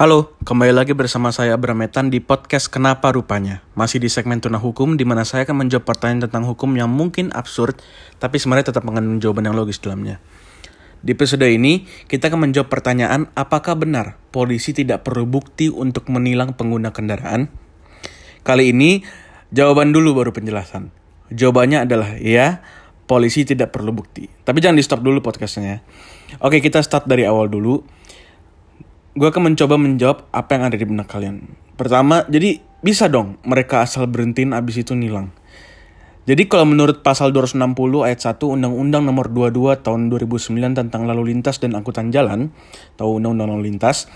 Halo, 0.00 0.32
kembali 0.48 0.72
lagi 0.72 0.96
bersama 0.96 1.28
saya 1.28 1.60
Brametan 1.60 2.08
di 2.08 2.24
podcast 2.24 2.72
Kenapa 2.72 3.12
Rupanya. 3.12 3.60
Masih 3.76 4.00
di 4.00 4.08
segmen 4.08 4.40
Tuna 4.40 4.56
Hukum, 4.56 4.96
di 4.96 5.04
mana 5.04 5.28
saya 5.28 5.44
akan 5.44 5.60
menjawab 5.68 5.84
pertanyaan 5.84 6.24
tentang 6.24 6.48
hukum 6.48 6.72
yang 6.72 6.88
mungkin 6.88 7.28
absurd, 7.36 7.76
tapi 8.16 8.40
sebenarnya 8.40 8.72
tetap 8.72 8.88
mengandung 8.88 9.20
jawaban 9.20 9.52
yang 9.52 9.60
logis 9.60 9.76
dalamnya. 9.76 10.16
Di 11.04 11.12
episode 11.12 11.44
ini, 11.44 11.84
kita 12.08 12.32
akan 12.32 12.48
menjawab 12.48 12.72
pertanyaan 12.72 13.28
apakah 13.36 13.76
benar 13.76 14.16
polisi 14.32 14.72
tidak 14.72 15.04
perlu 15.04 15.28
bukti 15.28 15.68
untuk 15.68 16.08
menilang 16.08 16.56
pengguna 16.56 16.96
kendaraan? 16.96 17.52
Kali 18.40 18.72
ini, 18.72 19.04
jawaban 19.52 19.92
dulu 19.92 20.16
baru 20.16 20.32
penjelasan. 20.32 20.96
Jawabannya 21.28 21.84
adalah 21.84 22.16
ya, 22.16 22.64
polisi 23.04 23.44
tidak 23.44 23.76
perlu 23.76 23.92
bukti. 23.92 24.32
Tapi 24.48 24.64
jangan 24.64 24.80
di 24.80 24.84
stop 24.88 25.04
dulu 25.04 25.20
podcastnya. 25.20 25.84
Oke, 26.40 26.64
kita 26.64 26.80
start 26.80 27.04
dari 27.04 27.28
awal 27.28 27.52
dulu 27.52 27.99
gue 29.10 29.26
akan 29.26 29.52
mencoba 29.52 29.74
menjawab 29.74 30.30
apa 30.30 30.50
yang 30.54 30.62
ada 30.70 30.76
di 30.78 30.86
benak 30.86 31.10
kalian. 31.10 31.50
Pertama, 31.74 32.22
jadi 32.30 32.62
bisa 32.80 33.10
dong 33.10 33.42
mereka 33.42 33.82
asal 33.82 34.06
berhentiin 34.06 34.54
abis 34.54 34.86
itu 34.86 34.94
nilang. 34.94 35.34
Jadi 36.28 36.46
kalau 36.46 36.68
menurut 36.68 37.02
pasal 37.02 37.34
260 37.34 37.74
ayat 38.06 38.20
1 38.22 38.38
Undang-Undang 38.38 39.02
nomor 39.02 39.32
22 39.32 39.82
tahun 39.82 40.14
2009 40.14 40.78
tentang 40.78 41.02
lalu 41.08 41.34
lintas 41.34 41.58
dan 41.58 41.74
angkutan 41.74 42.14
jalan 42.14 42.54
atau 42.94 43.18
Undang-Undang 43.18 43.58
lalu 43.58 43.74
lintas, 43.74 44.06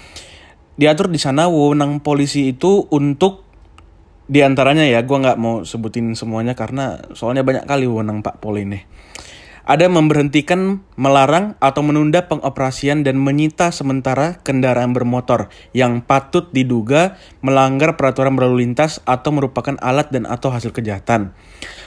diatur 0.79 1.11
di 1.11 1.19
sana 1.19 1.51
wewenang 1.51 1.99
polisi 1.99 2.55
itu 2.55 2.87
untuk 2.93 3.43
di 4.25 4.41
antaranya 4.41 4.87
ya, 4.87 5.03
gue 5.03 5.17
nggak 5.21 5.37
mau 5.37 5.67
sebutin 5.67 6.15
semuanya 6.15 6.55
karena 6.55 7.03
soalnya 7.13 7.43
banyak 7.43 7.67
kali 7.67 7.85
wewenang 7.91 8.23
Pak 8.23 8.39
Pol 8.39 8.63
ini 8.63 8.81
ada 9.65 9.89
memberhentikan, 9.89 10.85
melarang, 11.01 11.57
atau 11.57 11.81
menunda 11.81 12.29
pengoperasian 12.29 13.01
dan 13.01 13.17
menyita 13.17 13.73
sementara 13.73 14.37
kendaraan 14.45 14.93
bermotor 14.93 15.49
yang 15.73 16.05
patut 16.05 16.53
diduga 16.53 17.17
melanggar 17.41 17.97
peraturan 17.97 18.37
berlalu 18.37 18.69
lintas 18.69 19.01
atau 19.09 19.33
merupakan 19.33 19.81
alat 19.81 20.13
dan 20.13 20.29
atau 20.29 20.53
hasil 20.53 20.77
kejahatan. 20.77 21.33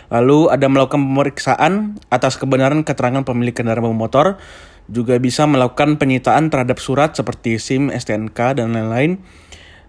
Lalu 0.10 0.50
ada 0.50 0.66
melakukan 0.66 1.06
pemeriksaan 1.06 2.02
atas 2.10 2.42
kebenaran 2.42 2.82
keterangan 2.82 3.22
pemilik 3.22 3.54
kendaraan 3.54 3.94
bermotor, 3.94 4.42
juga 4.90 5.20
bisa 5.22 5.46
melakukan 5.46 6.02
penyitaan 6.02 6.50
terhadap 6.50 6.82
surat 6.82 7.14
seperti 7.14 7.62
SIM, 7.62 7.94
STNK, 7.94 8.58
dan 8.58 8.74
lain-lain, 8.74 9.22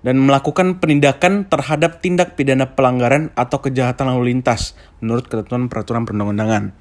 dan 0.02 0.20
melakukan 0.20 0.82
penindakan 0.82 1.46
terhadap 1.48 2.04
tindak 2.04 2.36
pidana 2.36 2.76
pelanggaran 2.76 3.34
atau 3.34 3.64
kejahatan 3.64 4.12
lalu 4.12 4.36
lintas 4.36 4.76
menurut 5.00 5.26
ketentuan 5.26 5.70
peraturan 5.70 6.04
perundang-undangan. 6.04 6.76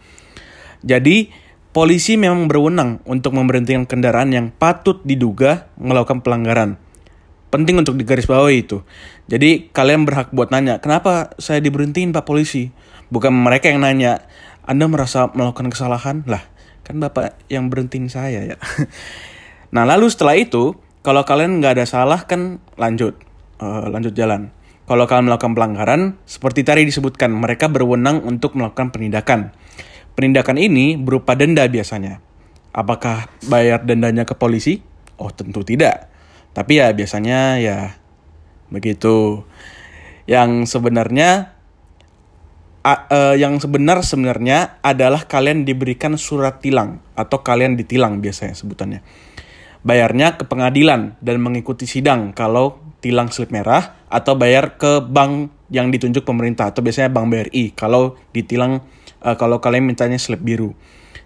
Jadi, 0.86 1.32
polisi 1.72 2.18
memang 2.18 2.50
berwenang 2.50 3.06
untuk 3.06 3.38
memberhentikan 3.38 3.86
kendaraan 3.86 4.34
yang 4.34 4.50
patut 4.50 5.02
diduga 5.06 5.70
melakukan 5.78 6.26
pelanggaran. 6.26 6.82
Penting 7.48 7.80
untuk 7.80 7.96
digarisbawahi 7.96 8.68
itu. 8.68 8.84
Jadi, 9.32 9.72
kalian 9.72 10.04
berhak 10.04 10.34
buat 10.36 10.52
nanya, 10.52 10.84
kenapa 10.84 11.38
saya 11.40 11.64
diberhentiin 11.64 12.12
Pak 12.12 12.28
Polisi? 12.28 12.74
Bukan 13.08 13.32
mereka 13.32 13.72
yang 13.72 13.86
nanya, 13.86 14.28
Anda 14.68 14.90
merasa 14.92 15.32
melakukan 15.32 15.72
kesalahan? 15.72 16.28
Lah, 16.28 16.44
kan 16.84 17.00
Bapak 17.00 17.40
yang 17.48 17.72
berhentiin 17.72 18.12
saya 18.12 18.44
ya. 18.44 18.58
nah, 19.76 19.88
lalu 19.88 20.12
setelah 20.12 20.36
itu, 20.36 20.76
kalau 21.08 21.24
kalian 21.24 21.64
nggak 21.64 21.80
ada 21.80 21.86
salah 21.88 22.28
kan 22.28 22.60
lanjut. 22.76 23.16
Uh, 23.64 23.88
lanjut 23.88 24.12
jalan. 24.12 24.52
Kalau 24.88 25.04
kalian 25.04 25.28
melakukan 25.28 25.56
pelanggaran, 25.56 26.02
seperti 26.24 26.64
tadi 26.64 26.88
disebutkan, 26.88 27.32
mereka 27.32 27.68
berwenang 27.68 28.24
untuk 28.24 28.56
melakukan 28.56 28.92
penindakan. 28.92 29.52
Penindakan 30.18 30.58
ini 30.58 30.98
berupa 30.98 31.38
denda 31.38 31.62
biasanya. 31.70 32.26
Apakah 32.74 33.30
bayar 33.46 33.86
dendanya 33.86 34.26
ke 34.26 34.34
polisi? 34.34 34.82
Oh, 35.22 35.30
tentu 35.30 35.62
tidak. 35.62 36.10
Tapi 36.58 36.82
ya 36.82 36.90
biasanya 36.90 37.62
ya 37.62 38.02
begitu. 38.74 39.46
Yang 40.26 40.74
sebenarnya 40.74 41.54
uh, 42.82 43.02
uh, 43.14 43.36
yang 43.38 43.62
sebenar 43.62 44.02
sebenarnya 44.02 44.82
adalah 44.82 45.30
kalian 45.30 45.70
diberikan 45.70 46.16
surat 46.16 46.64
tilang 46.66 47.04
atau 47.14 47.46
kalian 47.46 47.76
ditilang 47.78 48.18
biasanya 48.18 48.56
sebutannya. 48.56 49.06
Bayarnya 49.86 50.42
ke 50.42 50.50
pengadilan 50.50 51.22
dan 51.22 51.38
mengikuti 51.46 51.86
sidang 51.86 52.34
kalau 52.34 52.82
tilang 53.06 53.30
slip 53.30 53.54
merah 53.54 54.02
atau 54.10 54.34
bayar 54.34 54.82
ke 54.82 55.00
bank 55.06 55.54
yang 55.68 55.92
ditunjuk 55.92 56.24
pemerintah 56.24 56.72
atau 56.72 56.80
biasanya 56.80 57.12
bank 57.12 57.28
BRI 57.28 57.76
kalau 57.76 58.16
ditilang 58.32 58.84
uh, 59.24 59.36
kalau 59.36 59.60
kalian 59.60 59.88
mintanya 59.88 60.20
slip 60.20 60.40
biru. 60.40 60.76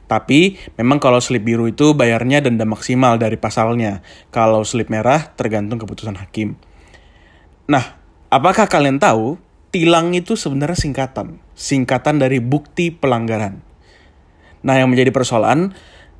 Tapi 0.09 0.59
memang 0.75 1.00
kalau 1.00 1.24
slip 1.24 1.47
biru 1.47 1.72
itu 1.72 1.96
bayarnya 1.96 2.44
denda 2.44 2.68
maksimal 2.68 3.16
dari 3.16 3.40
pasalnya. 3.40 4.03
Kalau 4.28 4.68
slip 4.68 4.91
merah 4.91 5.31
tergantung 5.40 5.79
keputusan 5.79 6.19
hakim. 6.19 6.59
Nah, 7.72 7.96
apakah 8.28 8.68
kalian 8.68 9.00
tahu 9.00 9.40
tilang 9.72 10.12
itu 10.12 10.35
sebenarnya 10.35 10.75
singkatan? 10.75 11.40
Singkatan 11.56 12.19
dari 12.19 12.44
bukti 12.44 12.91
pelanggaran. 12.91 13.63
Nah, 14.68 14.75
yang 14.75 14.91
menjadi 14.91 15.16
persoalan, 15.16 15.72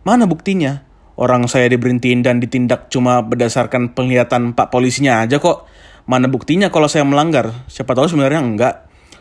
mana 0.08 0.24
buktinya? 0.24 0.88
Orang 1.20 1.52
saya 1.52 1.68
diberhentiin 1.68 2.24
dan 2.24 2.40
ditindak 2.40 2.88
cuma 2.88 3.20
berdasarkan 3.22 3.92
penglihatan 3.92 4.56
pak 4.56 4.72
polisinya 4.72 5.22
aja 5.22 5.38
kok. 5.38 5.68
Mana 6.10 6.30
buktinya 6.30 6.74
kalau 6.74 6.90
saya 6.90 7.06
melanggar? 7.06 7.66
Siapa 7.70 7.94
tahu 7.94 8.10
sebenarnya 8.10 8.42
enggak. 8.42 8.76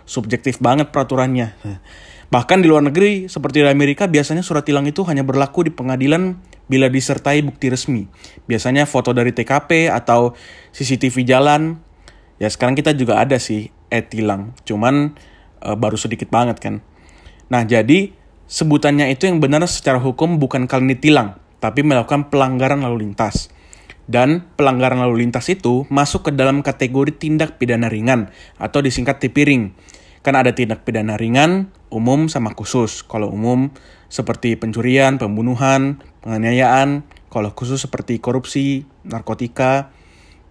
Subjektif 0.09 0.59
banget 0.59 0.91
peraturannya. 0.91 1.55
Bahkan 2.31 2.63
di 2.63 2.71
luar 2.71 2.87
negeri, 2.87 3.27
seperti 3.27 3.59
di 3.59 3.67
Amerika, 3.67 4.07
biasanya 4.07 4.47
surat 4.47 4.63
tilang 4.63 4.87
itu 4.87 5.03
hanya 5.03 5.27
berlaku 5.27 5.67
di 5.67 5.75
pengadilan 5.75 6.39
bila 6.71 6.87
disertai 6.87 7.43
bukti 7.43 7.67
resmi. 7.67 8.07
Biasanya 8.47 8.87
foto 8.87 9.11
dari 9.11 9.35
TKP 9.35 9.91
atau 9.91 10.39
CCTV 10.71 11.27
jalan. 11.27 11.83
Ya 12.39 12.47
sekarang 12.47 12.79
kita 12.79 12.95
juga 12.95 13.19
ada 13.19 13.37
sih 13.43 13.75
e-tilang, 13.91 14.55
cuman 14.63 15.19
e, 15.61 15.69
baru 15.75 15.99
sedikit 15.99 16.31
banget 16.31 16.63
kan. 16.63 16.81
Nah 17.51 17.67
jadi 17.67 18.15
sebutannya 18.47 19.11
itu 19.13 19.27
yang 19.29 19.43
benar 19.43 19.67
secara 19.67 19.99
hukum 19.99 20.39
bukan 20.39 20.65
kalian 20.71 20.97
ditilang, 20.97 21.29
tapi 21.59 21.85
melakukan 21.85 22.31
pelanggaran 22.33 22.81
lalu 22.81 23.11
lintas. 23.11 23.53
Dan 24.11 24.51
pelanggaran 24.59 24.99
lalu 25.07 25.23
lintas 25.23 25.47
itu 25.47 25.87
masuk 25.87 26.27
ke 26.27 26.31
dalam 26.35 26.67
kategori 26.67 27.15
tindak 27.15 27.63
pidana 27.63 27.87
ringan 27.87 28.35
atau 28.59 28.83
disingkat 28.83 29.23
tipiring 29.23 29.71
Kan 30.21 30.37
ada 30.37 30.53
tindak 30.53 30.85
pidana 30.85 31.17
ringan, 31.17 31.73
umum, 31.89 32.29
sama 32.29 32.53
khusus. 32.53 33.01
Kalau 33.01 33.33
umum 33.33 33.73
seperti 34.13 34.53
pencurian, 34.61 35.17
pembunuhan, 35.17 36.05
penganiayaan. 36.21 37.09
Kalau 37.33 37.57
khusus 37.57 37.81
seperti 37.81 38.21
korupsi, 38.21 38.85
narkotika, 39.09 39.89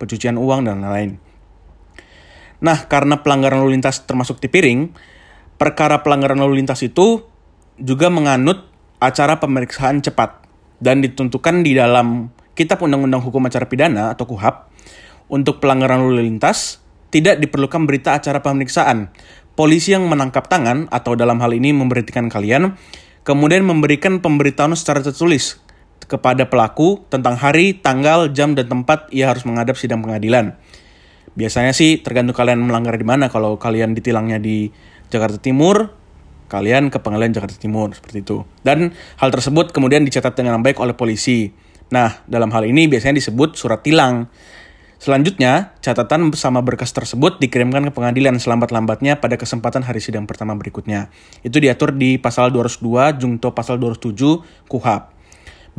pencucian 0.02 0.42
uang, 0.42 0.66
dan 0.66 0.82
lain-lain. 0.82 1.22
Nah, 2.66 2.90
karena 2.90 3.22
pelanggaran 3.22 3.62
lalu 3.62 3.78
lintas 3.78 4.10
termasuk 4.10 4.42
tipiring, 4.42 4.90
perkara 5.62 6.02
pelanggaran 6.02 6.42
lalu 6.42 6.66
lintas 6.66 6.82
itu 6.82 7.30
juga 7.78 8.10
menganut 8.10 8.66
acara 8.98 9.38
pemeriksaan 9.38 10.02
cepat 10.02 10.44
dan 10.82 11.06
ditentukan 11.06 11.62
di 11.62 11.78
dalam 11.78 12.34
Kitab 12.60 12.84
Undang-Undang 12.84 13.24
Hukum 13.24 13.48
Acara 13.48 13.72
Pidana 13.72 14.12
atau 14.12 14.28
KUHAP 14.28 14.68
untuk 15.32 15.64
pelanggaran 15.64 16.04
lalu 16.04 16.28
lintas 16.28 16.84
tidak 17.08 17.40
diperlukan 17.40 17.88
berita 17.88 18.20
acara 18.20 18.44
pemeriksaan 18.44 19.16
polisi 19.60 19.92
yang 19.92 20.08
menangkap 20.08 20.48
tangan 20.48 20.88
atau 20.88 21.20
dalam 21.20 21.40
hal 21.44 21.52
ini 21.52 21.76
memberhentikan 21.76 22.32
kalian, 22.32 22.80
kemudian 23.28 23.68
memberikan 23.68 24.24
pemberitahuan 24.24 24.72
secara 24.76 25.04
tertulis 25.04 25.60
kepada 26.08 26.48
pelaku 26.48 27.04
tentang 27.12 27.36
hari, 27.36 27.76
tanggal, 27.76 28.32
jam, 28.32 28.56
dan 28.56 28.72
tempat 28.72 29.12
ia 29.12 29.28
harus 29.28 29.44
menghadap 29.44 29.76
sidang 29.76 30.00
pengadilan. 30.00 30.56
Biasanya 31.36 31.76
sih 31.76 32.00
tergantung 32.00 32.40
kalian 32.40 32.64
melanggar 32.64 32.96
di 32.96 33.04
mana. 33.04 33.28
Kalau 33.28 33.60
kalian 33.60 33.92
ditilangnya 33.92 34.40
di 34.40 34.72
Jakarta 35.12 35.44
Timur, 35.44 35.92
kalian 36.48 36.88
ke 36.88 37.04
pengadilan 37.04 37.36
Jakarta 37.36 37.60
Timur 37.60 37.92
seperti 37.92 38.24
itu. 38.24 38.48
Dan 38.64 38.96
hal 39.20 39.30
tersebut 39.30 39.76
kemudian 39.76 40.08
dicatat 40.08 40.40
dengan 40.40 40.64
baik 40.64 40.80
oleh 40.80 40.96
polisi. 40.96 41.52
Nah, 41.90 42.22
dalam 42.30 42.54
hal 42.54 42.70
ini 42.70 42.86
biasanya 42.86 43.18
disebut 43.18 43.58
surat 43.58 43.82
tilang. 43.82 44.30
Selanjutnya, 45.00 45.74
catatan 45.80 46.28
bersama 46.28 46.60
berkas 46.60 46.92
tersebut 46.92 47.40
dikirimkan 47.40 47.88
ke 47.88 47.92
pengadilan 47.96 48.36
selambat-lambatnya 48.36 49.24
pada 49.24 49.40
kesempatan 49.40 49.88
hari 49.88 50.04
sidang 50.04 50.28
pertama 50.28 50.60
berikutnya. 50.60 51.08
Itu 51.40 51.64
diatur 51.64 51.96
di 51.96 52.20
pasal 52.20 52.52
202 52.52 53.16
jungto 53.16 53.56
pasal 53.56 53.80
207 53.80 54.68
KUHAP. 54.68 55.04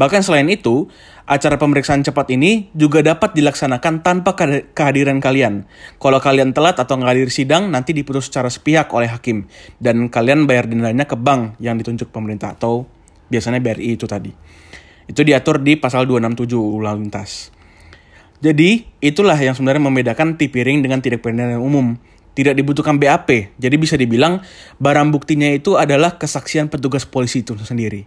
Bahkan 0.01 0.25
selain 0.25 0.49
itu, 0.49 0.89
acara 1.29 1.61
pemeriksaan 1.61 2.01
cepat 2.01 2.33
ini 2.33 2.73
juga 2.73 3.05
dapat 3.05 3.37
dilaksanakan 3.37 4.01
tanpa 4.01 4.33
kehadiran 4.73 5.21
kalian. 5.21 5.69
Kalau 6.01 6.17
kalian 6.17 6.57
telat 6.57 6.81
atau 6.81 6.97
nggak 6.97 7.11
hadir 7.13 7.29
sidang, 7.29 7.69
nanti 7.69 7.93
diputus 7.93 8.33
secara 8.33 8.49
sepihak 8.49 8.89
oleh 8.97 9.13
hakim. 9.13 9.45
Dan 9.77 10.09
kalian 10.09 10.49
bayar 10.49 10.65
dendanya 10.65 11.05
ke 11.05 11.21
bank 11.21 11.61
yang 11.61 11.77
ditunjuk 11.77 12.09
pemerintah 12.09 12.57
atau 12.57 12.89
biasanya 13.29 13.61
BRI 13.61 14.01
itu 14.01 14.09
tadi. 14.09 14.33
Itu 15.11 15.27
diatur 15.27 15.59
di 15.59 15.75
pasal 15.75 16.07
267 16.07 16.55
ulang 16.55 17.03
lintas. 17.03 17.51
Jadi, 18.39 18.87
itulah 19.03 19.35
yang 19.35 19.59
sebenarnya 19.59 19.83
membedakan 19.83 20.39
tipiring 20.39 20.87
dengan 20.87 21.03
tidak 21.03 21.27
pidana 21.27 21.59
umum. 21.59 21.99
Tidak 22.31 22.55
dibutuhkan 22.55 22.97
BAP, 22.97 23.59
jadi 23.59 23.75
bisa 23.75 23.99
dibilang 23.99 24.39
barang 24.79 25.11
buktinya 25.11 25.51
itu 25.51 25.75
adalah 25.75 26.15
kesaksian 26.15 26.71
petugas 26.71 27.03
polisi 27.03 27.43
itu 27.43 27.59
sendiri. 27.59 28.07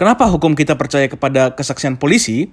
Kenapa 0.00 0.24
hukum 0.32 0.56
kita 0.56 0.80
percaya 0.80 1.12
kepada 1.12 1.52
kesaksian 1.52 2.00
polisi? 2.00 2.48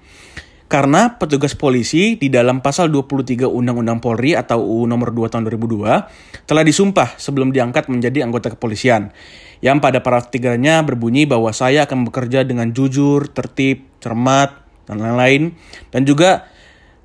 Karena 0.67 1.15
petugas 1.15 1.55
polisi 1.55 2.19
di 2.19 2.27
dalam 2.27 2.59
pasal 2.59 2.91
23 2.91 3.47
Undang-Undang 3.47 4.03
Polri 4.03 4.35
atau 4.35 4.59
UU 4.59 4.83
nomor 4.83 5.15
2 5.15 5.31
tahun 5.31 5.47
2002 5.47 6.43
telah 6.43 6.63
disumpah 6.67 7.15
sebelum 7.15 7.55
diangkat 7.55 7.87
menjadi 7.87 8.27
anggota 8.27 8.51
kepolisian. 8.51 9.15
Yang 9.63 9.77
pada 9.79 10.03
paragraf 10.03 10.27
tiganya 10.27 10.83
berbunyi 10.83 11.23
bahwa 11.23 11.55
saya 11.55 11.87
akan 11.87 12.11
bekerja 12.11 12.43
dengan 12.43 12.75
jujur, 12.75 13.31
tertib, 13.31 13.87
cermat, 14.03 14.59
dan 14.83 14.99
lain-lain. 14.99 15.55
Dan 15.87 16.03
juga 16.03 16.51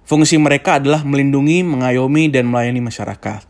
fungsi 0.03 0.43
mereka 0.43 0.83
adalah 0.83 1.07
melindungi, 1.07 1.63
mengayomi, 1.63 2.35
dan 2.35 2.51
melayani 2.51 2.83
masyarakat. 2.83 3.43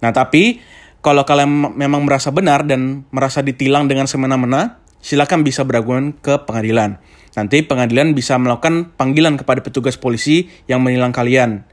Nah 0.00 0.10
tapi 0.16 0.64
kalau 1.04 1.28
kalian 1.28 1.76
memang 1.76 2.08
merasa 2.08 2.32
benar 2.32 2.64
dan 2.64 3.04
merasa 3.12 3.44
ditilang 3.44 3.84
dengan 3.84 4.08
semena-mena, 4.08 4.80
silakan 5.00 5.44
bisa 5.44 5.64
beraguan 5.64 6.16
ke 6.16 6.44
pengadilan. 6.44 7.00
Nanti 7.34 7.62
pengadilan 7.64 8.12
bisa 8.12 8.36
melakukan 8.36 8.94
panggilan 8.94 9.40
kepada 9.40 9.64
petugas 9.64 9.96
polisi 9.96 10.50
yang 10.66 10.84
menilang 10.84 11.12
kalian 11.14 11.64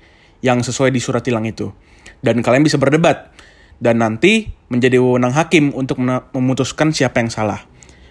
yang 0.41 0.61
sesuai 0.61 0.93
di 0.93 1.01
surat 1.01 1.23
tilang 1.25 1.45
itu. 1.45 1.71
Dan 2.21 2.41
kalian 2.41 2.65
bisa 2.65 2.79
berdebat. 2.81 3.33
Dan 3.77 4.01
nanti 4.01 4.49
menjadi 4.73 4.97
wewenang 4.97 5.37
hakim 5.37 5.69
untuk 5.77 6.01
memutuskan 6.33 6.89
siapa 6.89 7.21
yang 7.21 7.29
salah. 7.29 7.61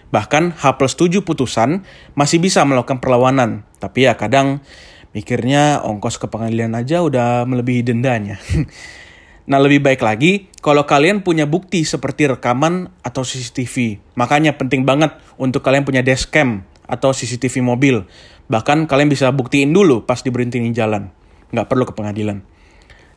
Bahkan 0.07 0.55
H 0.55 0.79
plus 0.79 0.95
7 0.95 1.19
putusan 1.27 1.83
masih 2.15 2.39
bisa 2.39 2.63
melakukan 2.63 3.03
perlawanan. 3.03 3.67
Tapi 3.83 4.07
ya 4.07 4.15
kadang 4.15 4.63
mikirnya 5.11 5.83
ongkos 5.83 6.19
ke 6.23 6.31
pengadilan 6.31 6.71
aja 6.79 7.03
udah 7.03 7.43
melebihi 7.43 7.83
dendanya. 7.83 8.39
Nah 9.47 9.63
lebih 9.63 9.79
baik 9.79 10.03
lagi 10.03 10.51
kalau 10.59 10.83
kalian 10.83 11.23
punya 11.23 11.47
bukti 11.47 11.87
seperti 11.87 12.27
rekaman 12.27 12.91
atau 12.99 13.23
CCTV. 13.23 14.03
Makanya 14.19 14.59
penting 14.59 14.83
banget 14.83 15.15
untuk 15.39 15.63
kalian 15.63 15.87
punya 15.87 16.03
dashcam 16.03 16.67
atau 16.83 17.15
CCTV 17.15 17.63
mobil. 17.63 18.03
Bahkan 18.51 18.91
kalian 18.91 19.07
bisa 19.07 19.31
buktiin 19.31 19.71
dulu 19.71 20.03
pas 20.03 20.19
diberhentiin 20.19 20.75
jalan. 20.75 21.15
Nggak 21.55 21.67
perlu 21.71 21.87
ke 21.87 21.95
pengadilan. 21.95 22.43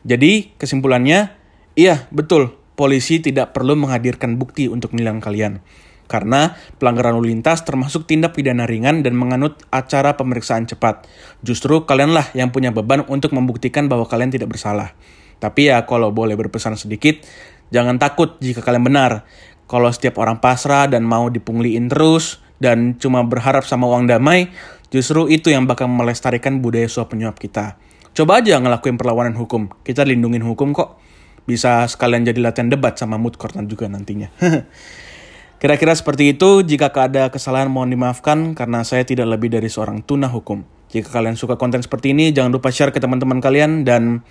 Jadi 0.07 0.55
kesimpulannya, 0.55 1.35
iya 1.75 2.07
betul, 2.15 2.55
polisi 2.79 3.19
tidak 3.19 3.51
perlu 3.51 3.75
menghadirkan 3.75 4.39
bukti 4.39 4.71
untuk 4.71 4.95
menilang 4.95 5.19
kalian. 5.19 5.59
Karena 6.07 6.55
pelanggaran 6.79 7.19
lalu 7.19 7.35
lintas 7.35 7.63
termasuk 7.63 8.07
tindak 8.07 8.35
pidana 8.35 8.67
ringan 8.67 9.03
dan 9.03 9.15
menganut 9.15 9.63
acara 9.71 10.15
pemeriksaan 10.15 10.67
cepat. 10.67 11.07
Justru 11.43 11.83
kalianlah 11.83 12.31
yang 12.35 12.55
punya 12.55 12.71
beban 12.71 13.03
untuk 13.07 13.35
membuktikan 13.35 13.91
bahwa 13.91 14.07
kalian 14.07 14.31
tidak 14.31 14.51
bersalah. 14.51 14.95
Tapi 15.41 15.73
ya 15.73 15.89
kalau 15.89 16.13
boleh 16.13 16.37
berpesan 16.37 16.77
sedikit, 16.77 17.25
jangan 17.73 17.97
takut 17.97 18.37
jika 18.37 18.61
kalian 18.61 18.85
benar. 18.85 19.25
Kalau 19.65 19.89
setiap 19.89 20.21
orang 20.21 20.37
pasrah 20.37 20.85
dan 20.85 21.01
mau 21.01 21.33
dipungliin 21.33 21.89
terus 21.89 22.45
dan 22.61 23.01
cuma 23.01 23.25
berharap 23.25 23.65
sama 23.65 23.89
uang 23.89 24.05
damai, 24.05 24.53
justru 24.93 25.25
itu 25.33 25.49
yang 25.49 25.65
bakal 25.65 25.89
melestarikan 25.89 26.61
budaya 26.61 26.85
suap 26.85 27.17
penyuap 27.17 27.41
kita. 27.41 27.81
Coba 28.13 28.43
aja 28.43 28.61
ngelakuin 28.61 29.01
perlawanan 29.01 29.33
hukum, 29.33 29.73
kita 29.81 30.05
lindungin 30.05 30.45
hukum 30.45 30.77
kok. 30.77 31.01
Bisa 31.49 31.89
sekalian 31.89 32.21
jadi 32.21 32.37
latihan 32.37 32.69
debat 32.69 32.93
sama 32.93 33.17
mood 33.17 33.39
court 33.41 33.57
juga 33.65 33.89
nantinya. 33.89 34.29
Kira-kira 35.61 35.93
seperti 35.93 36.33
itu, 36.33 36.65
jika 36.65 36.89
ada 36.89 37.29
kesalahan 37.29 37.69
mohon 37.69 37.89
dimaafkan 37.89 38.57
karena 38.57 38.81
saya 38.81 39.05
tidak 39.05 39.29
lebih 39.29 39.53
dari 39.53 39.69
seorang 39.69 40.01
tuna 40.01 40.25
hukum. 40.29 40.65
Jika 40.89 41.13
kalian 41.13 41.39
suka 41.39 41.55
konten 41.55 41.79
seperti 41.85 42.11
ini, 42.17 42.33
jangan 42.33 42.51
lupa 42.51 42.73
share 42.73 42.89
ke 42.89 42.99
teman-teman 42.99 43.39
kalian 43.39 43.87
dan 43.87 44.25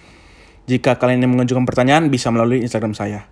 jika 0.71 0.95
kalian 0.95 1.27
ingin 1.27 1.35
mengajukan 1.35 1.67
pertanyaan, 1.67 2.07
bisa 2.07 2.31
melalui 2.31 2.63
Instagram 2.63 2.95
saya. 2.95 3.27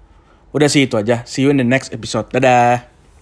Udah 0.51 0.67
sih 0.67 0.91
itu 0.91 0.99
aja. 0.99 1.23
See 1.23 1.47
you 1.47 1.55
in 1.55 1.63
the 1.63 1.67
next 1.67 1.95
episode. 1.95 2.27
Dadah! 2.35 2.98